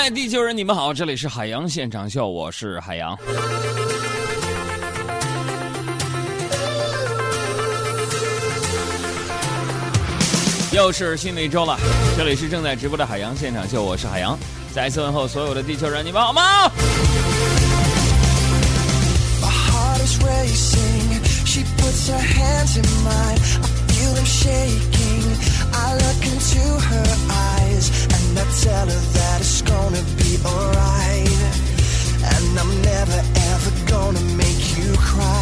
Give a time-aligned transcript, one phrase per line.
[0.00, 3.18] 嗨，地球人，你们好，这里是海洋现场秀，我是海洋。
[10.70, 11.76] 又是新的一周了，
[12.16, 14.38] 这里是正在直播的海洋现场秀，我是海洋。
[14.72, 16.70] 再次问候所有的地球人，你们好吗？
[28.38, 31.28] I tell her that it's gonna be alright.
[32.34, 35.37] And I'm never ever gonna make you cry.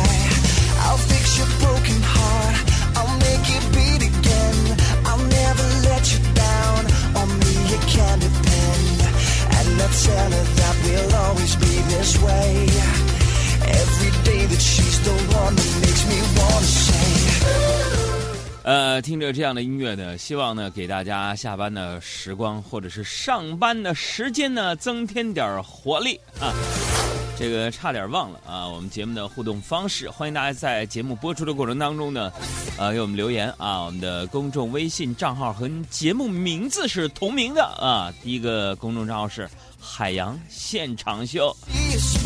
[19.06, 26.50] 听着这样的音乐呢，希望呢给大家下班的时光或者是上班的时间呢增添点活力啊。
[27.38, 32.32] 这个差点忘了啊，我们节目的互动方式，欢迎大家在节目播出的过程当中呢，
[32.78, 33.82] 呃，给我们留言啊。
[33.84, 38.12] 我们的公众微信账号和节目名字是同名的啊。
[38.24, 39.48] 第一个公众账号是
[39.80, 41.56] 海洋现场秀，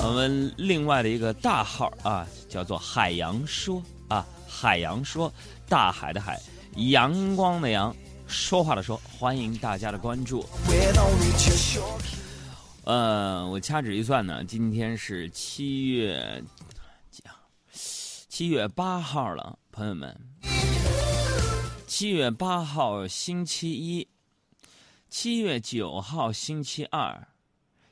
[0.03, 5.31] 我们另外的一个大号啊叫做海洋说啊，海洋说，
[5.69, 6.41] 大海的海，
[6.77, 7.95] 阳光的阳，
[8.27, 10.47] 说话的说，欢迎大家的关注。
[12.85, 16.43] 呃，我掐指一算呢，今天是七月
[17.11, 17.37] 几号？
[17.73, 20.17] 七月八号了，朋友们。
[21.87, 24.09] 七月八号星期一，
[25.09, 27.29] 七月九号星期二，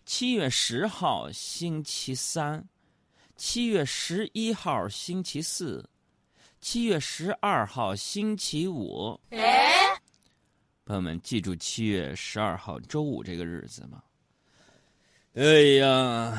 [0.06, 2.66] 七月十号星期三，
[3.36, 5.84] 七月十一号星期四，
[6.60, 9.18] 七月十二号星期五。
[10.84, 14.02] 朋友们，记住七月十二号周五这个日子吗？
[15.34, 15.42] 哎
[15.78, 16.36] 呀，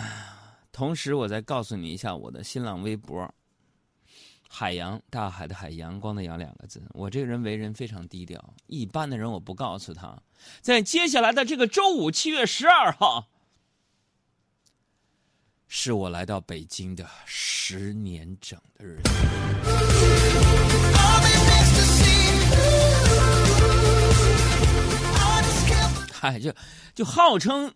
[0.74, 3.34] 同时我再告诉你一下我的新浪微博
[4.50, 6.82] “海洋大海的海阳光的阳”两个字。
[6.90, 10.22] 我这个人为人非常低调，一般的人我不告诉他。
[10.60, 13.30] 在接下来的这个周五，七月十二号，
[15.72, 19.12] 是我来到北京的十年整的日子。
[26.12, 26.52] 嗨，就
[26.96, 27.72] 就号称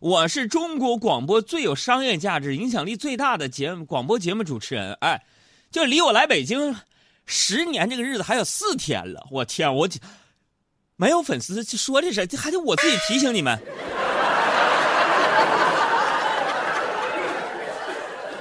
[0.00, 4.92] 我是中国广播最有商业价值、影响力最大的节目广播节目主持人。
[5.00, 5.22] 哎，
[5.70, 6.74] 就离我来北京
[7.26, 9.24] 十年这个日子还有四天了。
[9.30, 9.88] 我天，我
[10.96, 13.56] 没有粉丝说这事，这还得我自己提醒你们。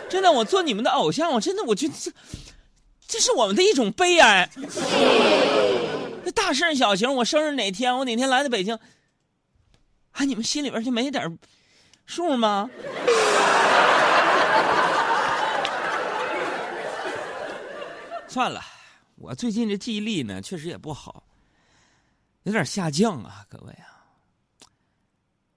[0.09, 2.11] 真的，我做你们的偶像，我真的我觉得这
[3.07, 4.49] 这是我们的一种悲哀。
[6.23, 8.79] 那大事小情，我生日哪天，我哪天来的北京，
[10.11, 11.37] 啊，你们心里边就没点
[12.05, 12.69] 数吗？
[18.27, 18.61] 算了，
[19.15, 21.23] 我最近这记忆力呢，确实也不好，
[22.43, 24.03] 有点下降啊，各位啊，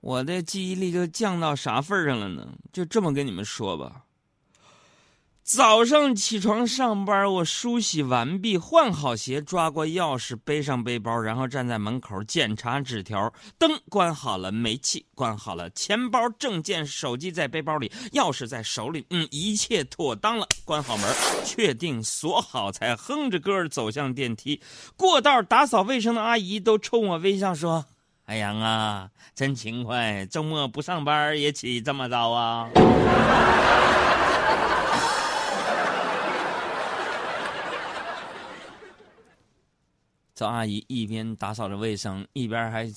[0.00, 2.46] 我的记忆力就降到啥份儿上了呢？
[2.72, 4.04] 就这么跟你们说吧。
[5.48, 13.32] 早上起床上班，我梳洗完毕，换好鞋，抓过钥匙，背上背包，然后站在门口检查纸条。
[13.56, 20.46] 灯关好了，煤气关好了，钱包、证件、手机在背包里，钥匙在手里，嗯， 一切妥当了。
[20.66, 21.10] 关好门，
[21.46, 24.60] 确定锁好，才哼着歌走向电梯。
[24.98, 27.86] 过道打扫卫生的阿姨都冲我微笑说
[28.26, 32.68] ：“海洋啊，真勤快，周末不上班也起这么早啊。”
[40.38, 42.88] 赵阿姨一边打扫着卫生，一边还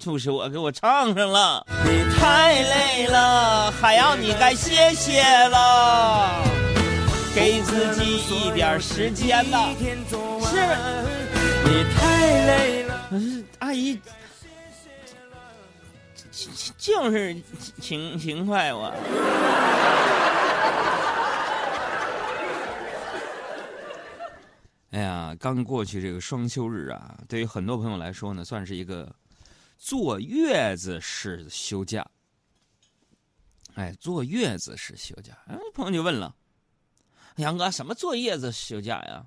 [0.00, 1.64] 促使我给我唱上了。
[1.84, 6.42] 你太累了，海洋，你该歇歇了，
[7.32, 9.68] 给自己一点时间吧。
[9.78, 10.56] 是，
[11.64, 13.06] 你太累了。
[13.08, 13.96] 可是阿姨，
[16.76, 17.40] 就是
[17.80, 18.92] 勤勤快我。
[24.90, 29.14] 哎呀，刚过去这个双休日啊，对于很多朋友来说呢，算是一个
[29.78, 32.04] 坐月子式休假。
[33.74, 36.34] 哎，坐月子式休假，哎，朋友就问了，
[37.36, 39.24] 杨哥，什么坐月子休假呀？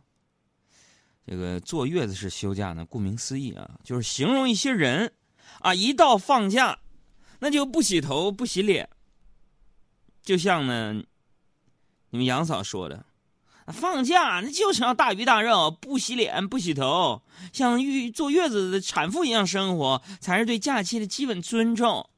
[1.26, 5.14] 这个坐月子式休假呢，顾名思义啊，就是形容一些人
[5.62, 6.78] 啊，一到放假，
[7.40, 8.90] 那就不洗头不洗脸，
[10.22, 10.94] 就像呢，
[12.10, 13.06] 你们杨嫂说的。
[13.68, 17.22] 放假那就是要大鱼大肉，不洗脸不洗头，
[17.54, 22.10] 像月坐月子的产妇一样生活，才是对假期的基本尊重。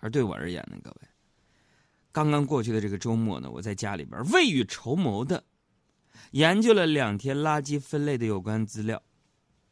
[0.00, 0.96] 而对我而言呢，各位，
[2.12, 5.42] 刚刚过去的这个周末呢，我在家里边未雨绸缪的
[6.32, 9.02] 研究了两天垃圾分类的有关资料，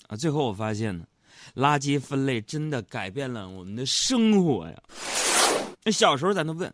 [0.07, 1.07] 啊，最后我发现呢，
[1.55, 4.83] 垃圾分类真的改变了我们的生活呀。
[5.85, 6.73] 那小时候咱都问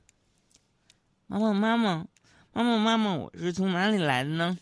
[1.26, 2.06] 妈妈妈妈
[2.54, 4.56] 妈妈妈妈，我是从哪里来的呢？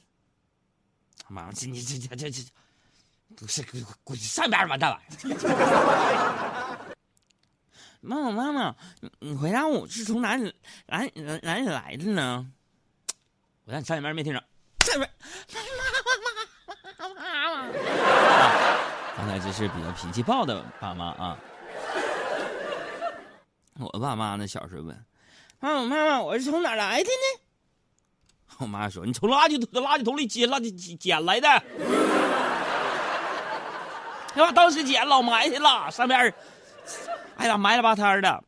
[1.29, 2.43] 妈妈，这你这这这这，
[3.37, 5.05] 不是滚滚上边吧，大玩意
[5.35, 6.79] 儿！
[8.01, 10.55] 妈妈妈妈，你你回答我是从哪里
[10.87, 11.07] 哪
[11.43, 12.51] 哪里来的呢？
[13.67, 14.43] 我在你上里面没听着，
[14.87, 15.07] 上面
[15.53, 15.69] 妈妈
[17.05, 17.69] 妈妈妈妈。
[19.19, 21.39] 刚才这是比较脾气暴的爸妈啊。
[23.79, 25.05] 我爸妈呢，小时候问
[25.61, 27.42] 妈妈妈妈，我是从哪来的呢？
[28.63, 31.49] 我妈说：“你从垃圾桶垃圾桶里捡垃圾捡来的。
[34.35, 36.33] ”哎呀，当时捡老埋汰了，上边
[37.37, 38.43] 哎呀埋了吧摊的。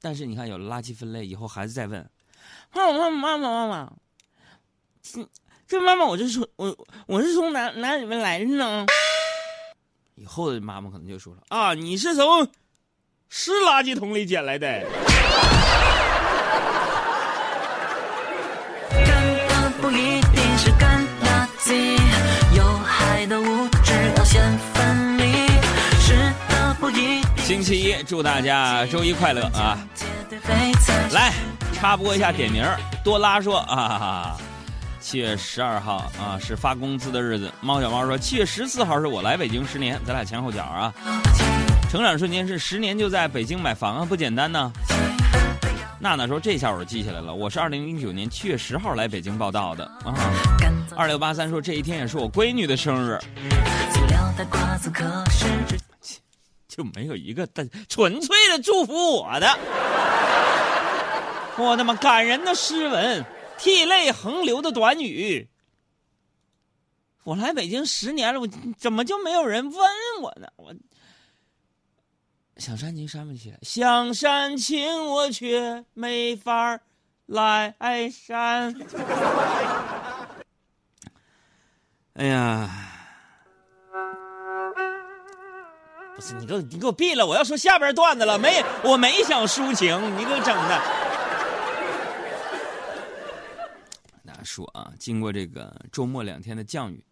[0.00, 2.08] 但是你看，有了垃圾分类以后，孩子再问
[2.74, 3.92] ：“妈妈妈妈妈妈妈，
[5.02, 5.28] 这
[5.66, 8.86] 这妈妈，我是从我我是从哪哪里面来的呢？”
[10.16, 12.48] 以后的妈妈可能就说了：“啊，你是从
[13.28, 14.84] 湿垃圾桶里捡来的。”
[27.48, 29.78] 星期一，祝大家周一快乐啊！
[31.12, 31.32] 来
[31.72, 32.62] 插播一下点名，
[33.02, 34.36] 多拉说啊，
[35.00, 37.50] 七月十二号啊是发工资的日子。
[37.62, 40.92] 猫小猫说七月十四号是我来北京十年，咱俩前后脚啊。
[41.90, 44.70] 成长瞬间是十年就在北京买房啊，不简单呢。
[45.98, 50.12] 娜娜说：“这下我记下来了，我是二零零九年七月十号来北京报道的啊。”
[50.94, 53.18] 二六八三说：“这一天也是我闺女的生日。”
[56.78, 59.48] 就没有一个的纯粹的祝福我的。
[61.58, 63.26] 我他妈感人的诗文，
[63.58, 65.48] 涕泪横流的短语。
[67.24, 68.48] 我来北京十年了，我
[68.78, 69.80] 怎么就没有人问
[70.22, 70.46] 我呢？
[70.54, 70.72] 我。
[72.58, 76.78] 想煽情煽不起来，想煽情我却没法
[77.26, 77.74] 来
[78.08, 78.72] 煽。
[82.14, 82.87] 哎呀，
[86.40, 87.24] 你给我你给我闭了！
[87.24, 90.82] 我要说下边段子了，没我没想抒情，你给我整的。
[94.26, 97.04] 大家说啊，经过这个周末两天的降雨，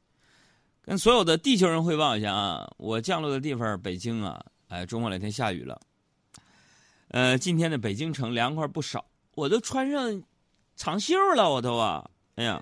[0.83, 4.45] 跟所有的地球人汇报一下啊，我降落的地方北京啊。
[4.69, 5.81] 哎，周末两天下雨了，
[7.11, 9.05] 呃，今天的北京城凉快不少，
[9.37, 10.21] 我都穿上
[10.75, 12.05] 长袖了，我都啊，
[12.35, 12.61] 哎呀，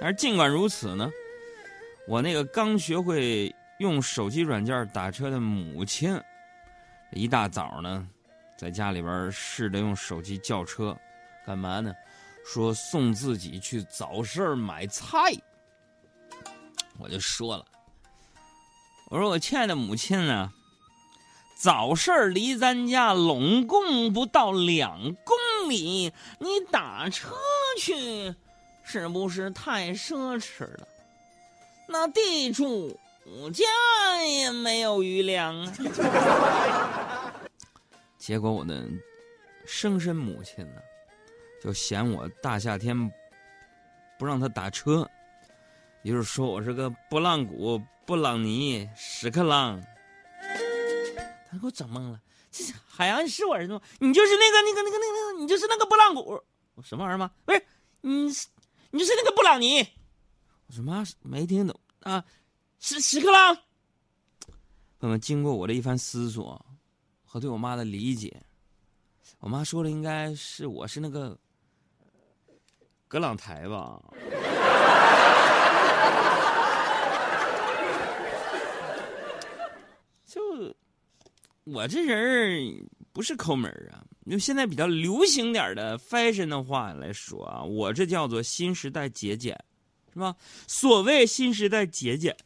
[0.00, 1.08] 但是尽管如此呢，
[2.08, 6.16] 我那个刚学会用手机软件打车的母亲，
[7.10, 8.08] 一大早呢，
[8.56, 10.96] 在家里边试着用手机叫车，
[11.44, 11.92] 干嘛呢？
[12.46, 15.16] 说送自己去早市买菜，
[16.96, 17.64] 我就说了，
[19.10, 20.52] 我说我亲爱的母亲呢。
[21.56, 25.36] 早市离咱家拢共不到两公
[25.68, 27.34] 里，你打车
[27.78, 28.34] 去，
[28.84, 30.88] 是不是太奢侈了？
[31.88, 32.98] 那地主
[33.52, 33.64] 家
[34.24, 37.32] 也没有余粮啊！
[38.18, 38.88] 结果我的
[39.66, 40.80] 生身母亲呢，
[41.62, 42.96] 就嫌我大夏天
[44.18, 45.08] 不让他打车，
[46.02, 49.82] 也就是说我是个拨浪鼓、布朗尼、屎壳郎。
[51.50, 53.80] 他给我整懵了，这海洋是我儿子吗？
[53.98, 56.42] 你就是那个那个那个那个，你就是那个布朗古，
[56.82, 57.30] 什么玩意儿吗？
[57.44, 57.62] 不是，
[58.00, 58.24] 你
[58.90, 59.80] 你就是那个布朗尼。
[60.66, 62.24] 我说妈，没听懂啊，
[62.82, 63.56] 屎屎壳郎。
[64.98, 66.60] 那么，经过我的一番思索
[67.24, 68.42] 和对我妈的理解，
[69.38, 71.38] 我妈说的应该是我是那个
[73.06, 74.02] 葛朗台吧。
[80.26, 80.74] 就
[81.62, 89.56] 我这人不是抠门啊，用现在比较流行点的 fashion 的话来说啊，我这叫做新时代节俭，
[90.12, 90.34] 是吧？
[90.66, 92.36] 所谓新时代节俭。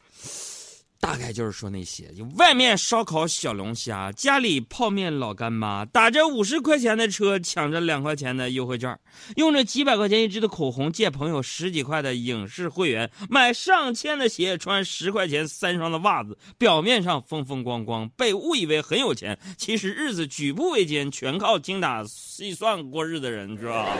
[0.99, 8.99] 大概就是说那些，就外面烧烤小龙虾，家里泡面老干妈，打着五十块钱的车，抢着两块钱的优惠券，
[9.35, 23.95] 用着几百块钱一支的口红，借朋友十几块的影视会员，买上千的鞋，穿十块钱三双的袜子，表面上风风光光，被误以为很有钱，其实日子举步维艰，全靠精打细算过日子的人，知道吧？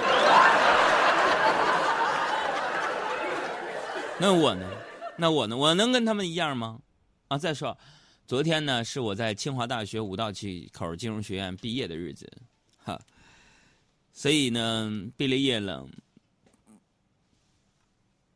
[4.20, 4.68] 那我呢？
[5.18, 5.58] 那我呢？
[5.58, 6.80] 我能跟他们一样吗？
[7.28, 7.78] 啊，再说，
[8.28, 10.32] 昨天呢是我在清华大学五道
[10.72, 12.32] 口金融学院毕业的日子，
[12.78, 13.00] 哈，
[14.14, 15.86] 所以呢毕了业了，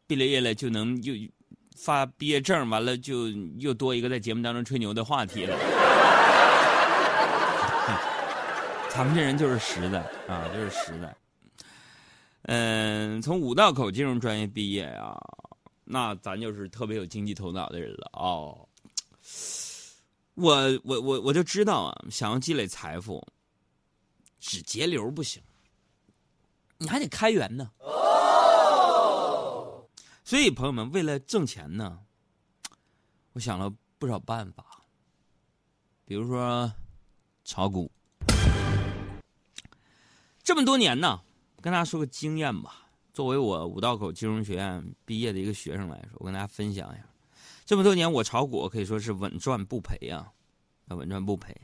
[0.08, 1.14] 毕了业了就能又
[1.78, 5.58] 发毕业证，完了就又多一个在节目当中吹牛的话题了。
[8.90, 11.16] 咱们这人就是实在啊，就是实在。
[12.44, 15.16] 嗯，从五道口金融专业毕业啊，
[15.92, 18.66] 那咱就是特别有经济头脑的人了哦。
[20.36, 20.56] 我
[20.86, 23.22] 我我我就知道啊，想要积累财富，
[24.40, 25.44] 只节流不行，
[26.78, 27.70] 你还得开源呢。
[27.80, 29.86] 哦。
[30.24, 32.00] 所以朋友们，为了挣钱呢，
[33.34, 33.70] 我想了
[34.00, 34.86] 不少办法，
[36.06, 36.72] 比如说
[37.44, 37.92] 炒股。
[40.42, 41.20] 这么多年呢。
[41.64, 42.81] 跟大家说个经验吧，
[43.14, 47.06] 作为我五道口金融学院毕业的一个学生来说，我跟大家分享一下，
[47.66, 50.32] 这么多年我炒股可以说是稳赚不赔啊，
[50.88, 51.56] 稳赚不赔。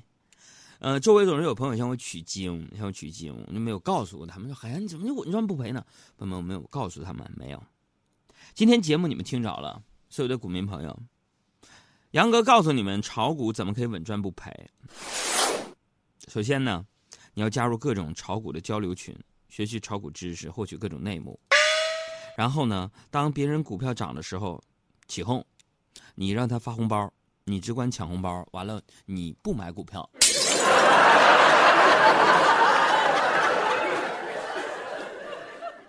[0.79, 5.83] 呃，周围总是有朋友向我取经，向我取经，我就没有告诉过他们说：“海洋，你怎么就稳赚不赔呢？”
[6.19, 7.63] 朋友们，我没有告诉他们，没有。
[8.53, 10.99] 今天节目你们听着了，所有的股民朋友，
[12.11, 14.51] 杨哥告诉你们炒股怎么可以稳赚不赔。
[16.27, 16.85] 首先呢，
[17.33, 19.17] 你要加入各种炒股的交流群。
[19.57, 21.39] 学习炒股知识，获取各种内幕。
[22.37, 24.61] 然后呢，当别人股票涨的时候，
[25.07, 25.43] 起哄，
[26.13, 27.11] 你让他发红包，
[27.45, 28.47] 你只管抢红包。
[28.51, 30.07] 完了，你不买股票。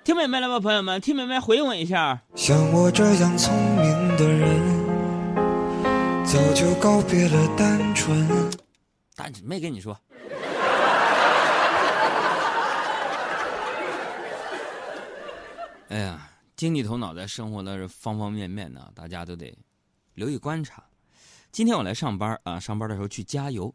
[0.03, 0.99] 听明白了吗，朋友们？
[0.99, 2.23] 听明白回应我一下。
[2.35, 4.49] 像我这样聪明的人，
[6.25, 8.27] 早就告别了单纯。
[9.15, 9.95] 单纯没跟你说。
[15.89, 19.57] 哎呀，经济头脑在生活的方方面面呢，大家都得
[20.13, 20.85] 留意观察。
[21.51, 23.75] 今天我来上班啊，上班的时候去加油。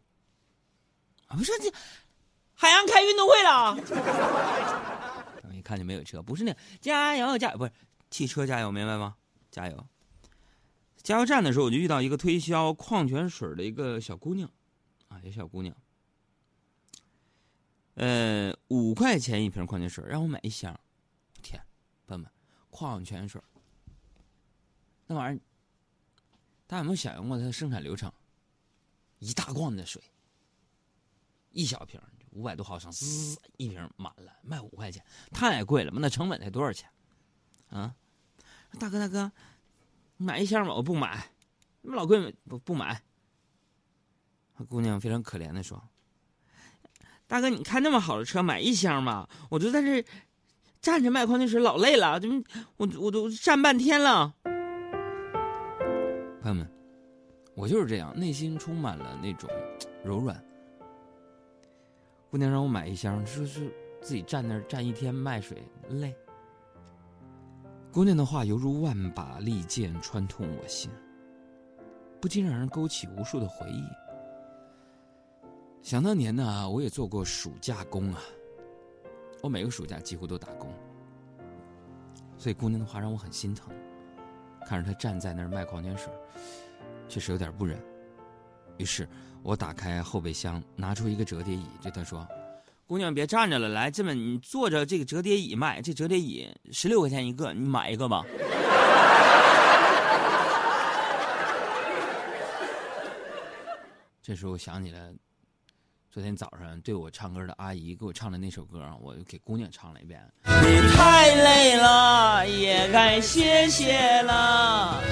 [1.26, 1.72] 啊，不是这
[2.54, 3.76] 海洋开运动会了。
[5.52, 7.72] 一看就没有车，不是那加油加油不是
[8.10, 9.16] 汽车加油，明白吗？
[9.50, 9.86] 加油。
[11.02, 14.48] 加油站的时候，我就遇到一个推销矿泉水的一个小姑娘，
[15.08, 15.74] 啊，一个小姑娘。
[17.94, 20.78] 呃，五块钱一瓶矿泉水，让我买一箱。
[22.06, 22.30] 朋友们，
[22.70, 23.40] 矿泉水
[25.06, 25.40] 那玩意儿，
[26.66, 28.12] 大家有没有想象过它的生产流程？
[29.18, 30.02] 一大罐的水，
[31.50, 35.98] 一小瓶五百多毫升，滋一瓶满了，卖五块钱，太贵了嘛？
[36.00, 36.90] 那成本才多少钱？
[37.70, 37.94] 啊，
[38.78, 39.32] 大哥大哥，
[40.16, 41.32] 你买一箱吧，我不买，
[41.82, 43.02] 那么老贵，不不买。
[44.68, 45.88] 姑娘非常可怜的说
[47.26, 50.04] ：“大哥，你开那么好的车，买一箱吧，我就在这。”
[50.84, 52.42] 站着卖矿泉水老累了，怎么
[52.76, 54.34] 我我都站半天了。
[56.42, 56.70] 朋友们，
[57.54, 59.48] 我就是这样，内心充满了那种
[60.04, 60.38] 柔软。
[62.30, 65.56] 姑娘让我买一箱，说是自己站那儿站一天卖水
[65.88, 66.14] 累。
[67.90, 70.90] 姑娘的话犹如万把利剑穿痛我心，
[72.20, 73.82] 不禁让人勾起无数的回忆。
[75.80, 78.20] 想当年呢，我也做过暑假工啊。
[79.44, 80.72] 我每个暑假几乎都打工，
[82.38, 83.70] 所以姑娘的话让我很心疼。
[84.66, 86.10] 看着她站在那儿卖矿泉水，
[87.10, 87.78] 确实有点不忍。
[88.78, 89.06] 于是
[89.42, 92.26] 我打开后备箱，拿出一个折叠椅，对她说
[92.88, 98.24] ：“姑娘，别站着了，来，这么你坐着这个折叠椅卖，这折叠椅十六块钱一个，你买一个吧。
[104.22, 105.12] ”这时候我想起来。
[106.14, 110.24] 昨天早上对我唱歌的阿姨给我唱的那首歌，我又给姑娘唱了一遍。
[110.44, 115.02] 你太累了，也该歇歇了。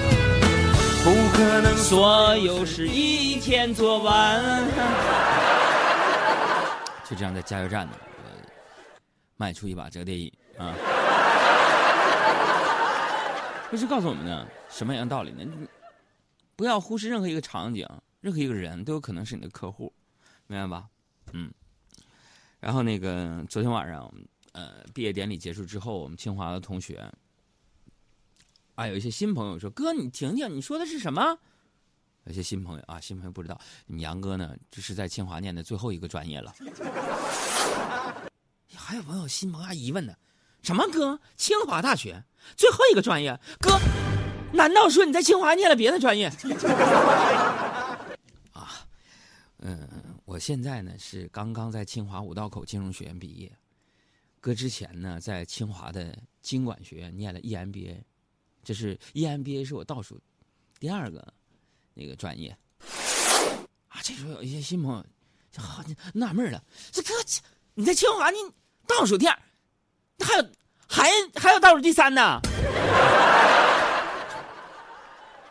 [1.03, 4.41] 不可能所有事一天做完。
[7.03, 7.91] 就这样，在加油站呢，
[9.35, 10.73] 卖出一把折叠椅啊。
[13.69, 15.45] 这是告诉我们呢什么样的道理呢？
[16.55, 17.85] 不要忽视任何一个场景，
[18.21, 19.91] 任何一个人都有可能是你的客户，
[20.47, 20.85] 明白吧？
[21.33, 21.51] 嗯，
[22.59, 24.11] 然后那个昨天晚上，
[24.53, 27.11] 呃，毕业典礼结束之后，我们清华的同学，
[28.75, 31.39] 啊，有一些新朋友说：“哥，你听听，你说的是什么？”
[32.25, 36.53] 有些新朋友啊，新朋友不知道，你杨哥呢，这是在清华念的最后一个专业了。
[38.75, 40.13] 还有朋友新朋友还疑问呢，
[40.61, 41.19] 什么哥？
[41.35, 42.23] 清华大学
[42.55, 43.37] 最后一个专业？
[43.59, 43.77] 哥，
[44.53, 46.27] 难道说你在清华念了别的专业？
[48.53, 48.85] 啊，
[49.57, 49.89] 嗯。
[50.25, 53.51] 我现在呢是刚刚在清华五道口金融学院毕业，
[54.39, 58.01] 搁之前呢在清华的经管学院念了 EMBA，
[58.63, 60.17] 这是 EMBA 是我倒数
[60.79, 61.33] 第二个
[61.93, 62.55] 那个专业
[63.89, 63.99] 啊。
[64.01, 65.05] 这时候有一些新朋友
[65.51, 67.13] 就好纳闷了，这这
[67.73, 68.37] 你在清华你
[68.87, 69.37] 倒数第二，
[70.19, 70.49] 还有
[70.87, 72.39] 还还有倒数第三呢？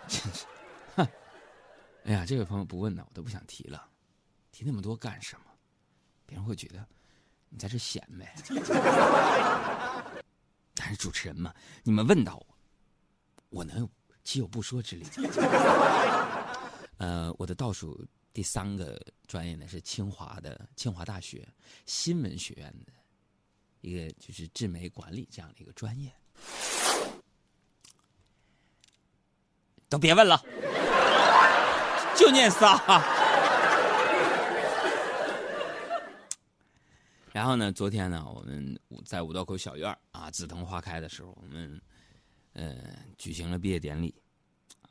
[0.09, 0.47] 真是，
[0.97, 1.07] 哼！
[2.05, 3.87] 哎呀，这位朋友不问呢，我都不想提了，
[4.53, 5.47] 提那么多干什么？
[6.25, 6.87] 别人会觉得
[7.49, 8.33] 你在这显摆。
[10.75, 12.47] 但是主持人嘛，你们问到我，
[13.51, 13.91] 我能有
[14.25, 15.07] 岂有不说之理？
[16.99, 21.47] 呃，我的倒数第三个专业呢是清华的清华大学
[21.85, 22.93] 新闻学院的
[23.81, 26.11] 一个就是智媒管理这样的一个专业。
[29.89, 30.43] 都别问了，
[32.17, 33.22] 就念仨。
[37.33, 41.81] 然后呢，昨天呢，我们在五道口小院啊，紫藤花开的时候，我们
[42.53, 44.15] 呃举行了毕业典礼。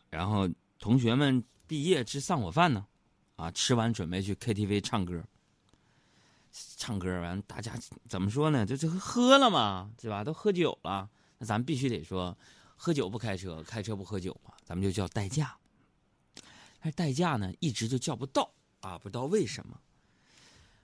[0.10, 2.86] 然后同学们毕业吃散伙饭呢，
[3.36, 5.24] 啊，吃完准备去 KTV 唱歌。
[6.76, 7.74] 唱歌完，大家
[8.10, 8.66] 怎么说呢？
[8.66, 10.24] 就就喝了嘛，对吧？
[10.24, 11.08] 都喝酒了，
[11.38, 12.36] 那咱们必须得说。
[12.76, 15.56] 喝酒不开车，开车不喝酒嘛，咱们就叫代驾。
[16.80, 19.80] 但是代驾呢，一直就叫不到啊，不知道为什么。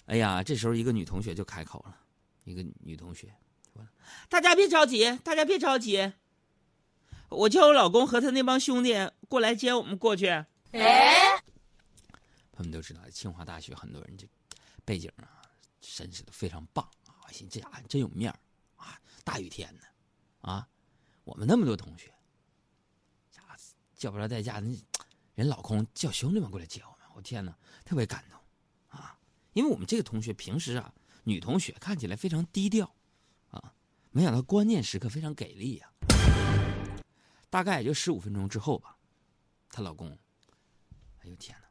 [0.07, 1.97] 哎呀，这时候一个女同学就开口了，
[2.45, 3.33] 一个女同学
[3.73, 3.85] 说
[4.29, 6.13] ：“大家别着急，大家别着急，
[7.29, 8.95] 我叫我老公和他那帮兄弟
[9.27, 10.27] 过来接我们过去。”
[10.71, 11.41] 哎，
[12.51, 14.25] 他们都知道清华大学很多人这
[14.85, 15.43] 背景啊，
[15.81, 18.31] 绅士都非常棒啊，我寻这家伙真有面
[18.77, 19.81] 啊，大雨天呢，
[20.41, 20.67] 啊。
[21.25, 22.13] 我们那么多同学，
[23.97, 24.73] 叫不着代驾，那
[25.35, 28.46] 人老公叫兄弟们过来接我们，我天哪，特别感动啊！
[29.57, 32.93] 因为我们这个同学平时啊，女同学看起来非常低调
[33.49, 33.73] 啊，
[34.11, 35.89] 没想到关键时刻非常给力呀。
[37.49, 38.95] 大概也就十五分钟之后吧，
[39.71, 40.15] 她老公，
[41.23, 41.65] 哎呦天哪，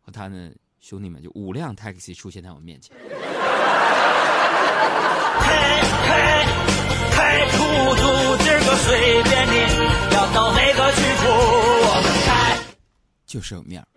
[0.00, 2.96] 和他的兄弟们就五辆 taxi 出现在我面前。
[5.40, 6.44] 开开
[7.10, 7.56] 开出
[7.96, 9.56] 租，今儿个随便你，
[10.14, 11.26] 要到哪个去处，
[11.82, 12.62] 我们开。
[13.26, 13.88] 就是有面儿。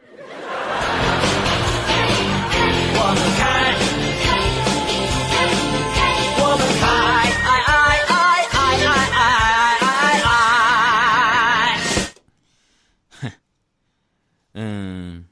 [14.53, 15.25] 嗯，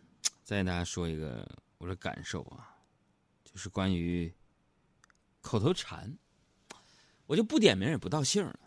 [0.43, 2.69] 再给大家说一个我的感受啊，
[3.43, 4.33] 就是关于。
[5.39, 6.13] 口头禅，
[7.25, 8.59] 我就不点名也不道姓了。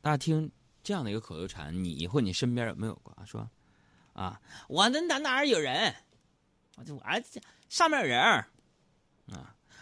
[0.00, 0.50] 大家听
[0.82, 3.14] 这样的一个口头禅，你或你身边有没有过？
[3.26, 3.46] 说
[4.14, 5.94] 啊，我那哪哪有人？
[6.76, 7.02] 我就我
[7.68, 8.44] 上面有人啊，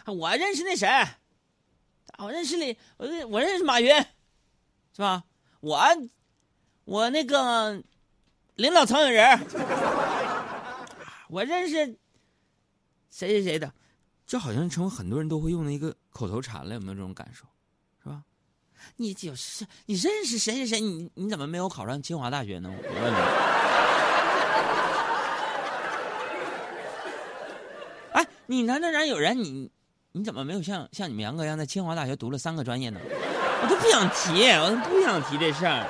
[0.07, 0.87] 我认识那谁，
[2.19, 3.95] 我认识你，我认我认识马云，
[4.95, 5.25] 是吧？
[5.61, 5.81] 我
[6.85, 7.83] 我那个
[8.57, 9.39] 领导层有人，
[11.29, 11.99] 我认识
[13.11, 13.73] 谁谁谁的。
[14.27, 17.47] 这好像成为很多人都会用的一个口头禅了，有没有这种感受？
[18.03, 18.23] 是吧？
[18.97, 20.81] 你就是你认识谁谁谁？
[20.81, 22.71] 你你怎么没有考上清华大学呢？
[22.71, 23.52] 我问你。
[28.47, 29.39] 你哪哪哪有人？
[29.43, 29.71] 你
[30.13, 33.01] 你怎么没有像像你们杨哥一样在清华大学读了三个专业呢？
[33.05, 35.87] 我都不想提，我都不想提这事儿。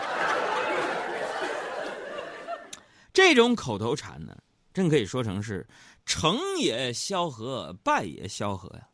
[3.13, 4.37] 这种口头禅呢，
[4.73, 5.67] 真可以说成是。
[6.05, 8.89] 成也萧何，败也萧何呀！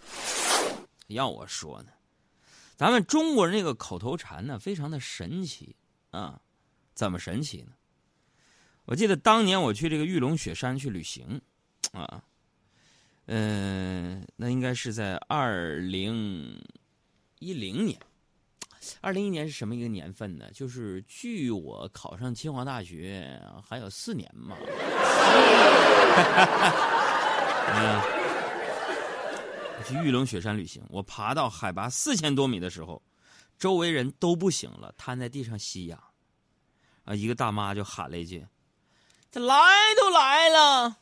[1.07, 1.89] 要我说呢，
[2.77, 5.75] 咱们中国人这个口头禅呢，非常的神奇
[6.11, 6.39] 啊！
[6.95, 7.73] 怎么神奇呢？
[8.85, 11.41] 我记得当年我去这个玉龙雪山去旅行
[11.93, 12.23] 啊，
[13.31, 16.59] 嗯，那应该是在二零
[17.41, 17.99] 一零年。
[19.03, 20.51] 二零一年是什么一个年份呢？
[20.55, 24.57] 就是距我考上清华大学还有四年嘛。
[27.71, 28.01] 嗯，
[29.77, 33.03] 我去玉龙雪山旅行，我爬到海拔四千多米的时候，
[33.59, 36.03] 周围人都不行了，瘫在地上吸氧。
[37.05, 38.47] 啊，一个大妈就喊了一句
[39.31, 39.55] ：“这来
[40.01, 40.97] 都来了。”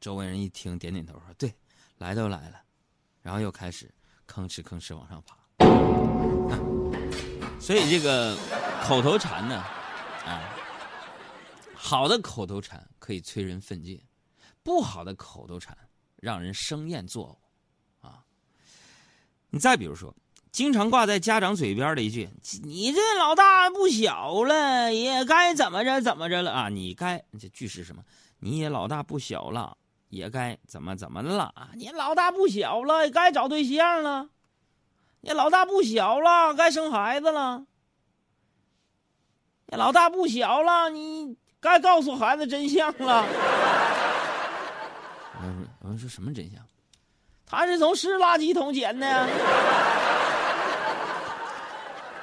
[0.00, 1.52] 周围人一听，点点头说：“对，
[1.98, 2.60] 来都来了。”
[3.20, 3.92] 然后又开始
[4.26, 5.36] 吭哧吭哧往上爬。
[7.60, 8.36] 所以这个
[8.84, 9.56] 口头禅呢，
[10.24, 10.54] 啊，
[11.74, 14.00] 好的口头禅可以催人奋进。
[14.62, 15.76] 不好的口头禅
[16.16, 17.38] 让人生厌作
[18.02, 18.22] 呕，啊！
[19.50, 20.14] 你再比如说，
[20.52, 22.28] 经常挂在家长嘴边的一句
[22.62, 28.04] ：“你这老大不小了，也该怎么着怎么着了啊！”你该这句是什么？
[28.40, 29.76] 你也老大不小了，
[30.08, 31.70] 也该怎么怎么了啊？
[31.74, 34.28] 你老大不小了，该找对象了。
[35.20, 37.64] 你老大不小了，该生孩子了。
[39.66, 43.26] 你老大不小了，你该告诉孩子真相了。
[45.40, 46.60] 我说我说什么真相？
[47.44, 49.06] 他是从湿垃圾桶捡的。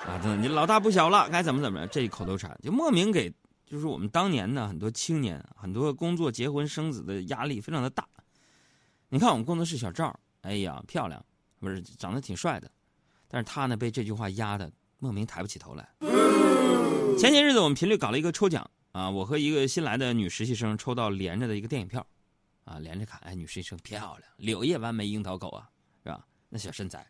[0.06, 1.88] 啊，真的，你老大不小了，该怎么怎么着？
[1.88, 3.34] 这一口头禅就莫名给，
[3.66, 8.08] 就是我们当年呢，很多青年，很多工作、结婚、生子的压力非常的大。
[9.10, 11.24] 你看我们工作室小赵，哎呀，漂亮，
[11.60, 12.70] 不是长得挺帅的，
[13.28, 15.90] 但是他呢被这句话压的莫名抬不起头来。
[17.18, 22.06] 前些日子我们频率搞了一个抽奖啊，我和一个新来的女实习生抽到连着的一个电影票，
[22.66, 25.70] 啊，连着看，哎，女实习生漂亮，柳叶弯眉樱桃口啊，
[26.04, 26.26] 是吧？
[26.50, 27.08] 那小身材，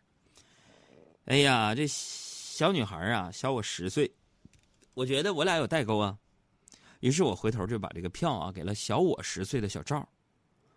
[1.26, 4.10] 哎呀，这小女孩啊，小我十岁，
[4.94, 6.16] 我觉得我俩有代沟啊，
[7.00, 10.08] 于是我回头就把这个票啊给了小我十岁的小赵，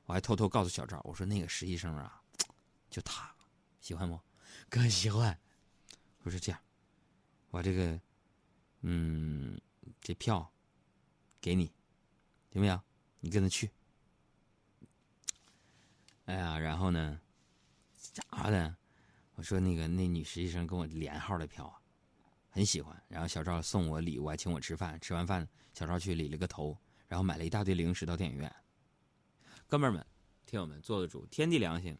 [0.05, 2.21] 我还偷偷告诉小赵，我说那个实习生啊，
[2.89, 3.33] 就他，
[3.79, 4.19] 喜欢不？
[4.69, 5.37] 哥喜欢。
[6.23, 6.61] 我说这样，
[7.49, 7.99] 我这个，
[8.81, 9.59] 嗯，
[10.01, 10.51] 这票
[11.39, 11.71] 给你，
[12.51, 12.81] 行不行？
[13.21, 13.71] 你跟他去。
[16.25, 17.19] 哎呀，然后呢，
[17.95, 18.75] 咋的？
[19.35, 21.78] 我说那个那女实习生跟我连号的票啊，
[22.49, 22.95] 很喜欢。
[23.07, 24.99] 然后小赵送我礼物，还请我吃饭。
[24.99, 28.51] 吃完饭，小赵去理了个头，然后买了一大堆零食到电影院。
[29.67, 30.05] 哥们儿们，
[30.45, 31.97] 听友们，做得主，天地良心，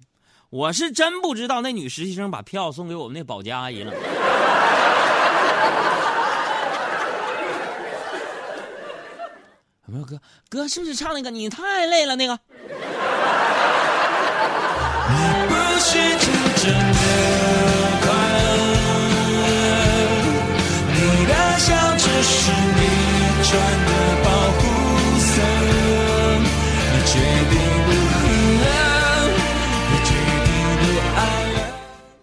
[0.50, 3.94] 我是真不知道那女实习生把票送给我们那保洁阿姨了。
[9.88, 10.22] 有没有哥？
[10.50, 12.40] 哥是不是唱那个你太累了那个？
[15.48, 17.19] 不是真正的
[23.50, 23.92] 穿的
[24.24, 24.60] 保护
[25.18, 25.42] 色，
[26.38, 26.46] 你
[27.08, 27.18] 决
[27.50, 28.22] 定不恨，
[29.90, 30.14] 你决
[30.46, 30.82] 定不
[31.18, 31.20] 爱
[31.54, 31.58] 了。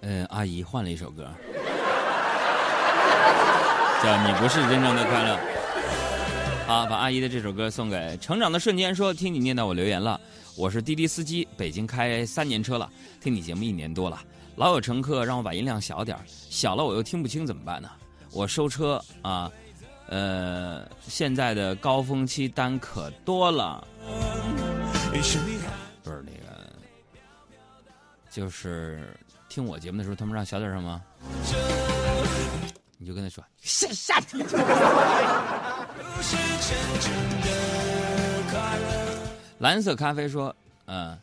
[0.02, 1.28] 嗯，阿姨换了一首歌，
[4.04, 5.34] 叫《你不是真正的快乐》。
[6.68, 10.20] 好，把阿姨的这首歌送给《成长的瞬间》，说听你念到我留言了。
[10.56, 12.88] 我是滴滴司机，北京开三年车了，
[13.20, 14.22] 听你节目一年多了，
[14.54, 17.90] 老有乘客让我把音量小点小了我又听不清怎么办呢？
[18.32, 19.50] 我收车啊，
[21.08, 23.86] 现在的高峰期单可多了，
[25.10, 25.38] 不是
[26.04, 26.72] 那个，
[28.30, 29.08] 就是
[29.48, 31.02] 听我节目的时候，他们让小点声吗？
[32.98, 34.38] 你就跟他说下下去。
[39.58, 40.54] 蓝色咖啡说
[40.86, 41.18] ：“嗯、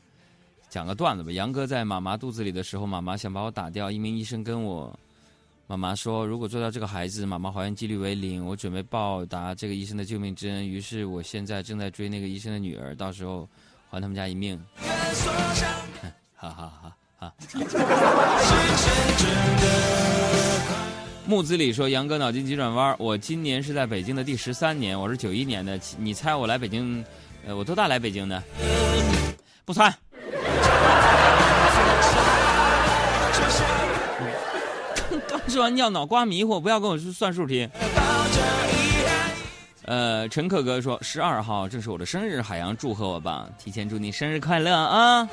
[0.70, 1.32] 讲个段子吧。
[1.32, 3.90] 杨哥在妈妈肚子里的时候，妈妈想把我打掉。
[3.92, 5.00] 一名医生跟我
[5.74, 8.46] 妈妈说，如果做到这个孩子，妈妈怀孕几率为零。
[8.46, 13.50] 我准备报答这个医生的救命之恩，于是我现在正在追那个医生的女儿，到时候
[13.90, 14.62] 还他们家一命。
[16.36, 17.34] 哈哈哈哈！
[21.26, 27.04] 木子李说：“杨哥脑筋急转弯，我今年是在北京的第十三年，我是九一年的，你猜我来北京，
[27.48, 28.44] 呃，我多大来北京的？
[29.66, 29.92] 不猜。
[35.46, 37.68] 刚吃完尿脑瓜迷糊，不要跟我算数题。
[39.86, 45.28] 呃，陈克哥说十二号正是我的生日，海洋祝贺我吧，提前祝你生日快乐啊！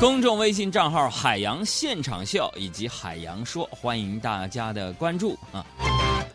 [0.00, 5.64] 公众微信账号“海洋现场秀”以及“海洋说”，欢迎大家的关注啊！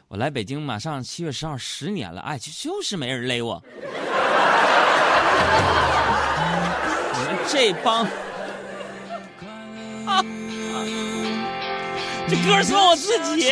[0.08, 3.62] 我来北京马上七月十号十年了，哎，就就是没人勒我。
[7.14, 8.08] 你们这帮，
[12.28, 13.52] 这歌是我自己。